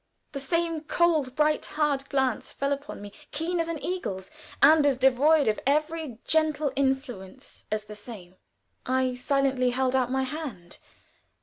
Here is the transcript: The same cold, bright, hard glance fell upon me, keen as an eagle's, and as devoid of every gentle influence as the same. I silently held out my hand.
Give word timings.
The 0.31 0.39
same 0.39 0.81
cold, 0.85 1.35
bright, 1.35 1.63
hard 1.77 2.09
glance 2.09 2.53
fell 2.53 2.73
upon 2.73 3.03
me, 3.03 3.11
keen 3.29 3.59
as 3.59 3.67
an 3.67 3.77
eagle's, 3.85 4.31
and 4.59 4.83
as 4.87 4.97
devoid 4.97 5.47
of 5.47 5.59
every 5.67 6.17
gentle 6.25 6.73
influence 6.75 7.65
as 7.71 7.83
the 7.83 7.93
same. 7.93 8.33
I 8.83 9.13
silently 9.13 9.69
held 9.69 9.95
out 9.95 10.09
my 10.11 10.23
hand. 10.23 10.79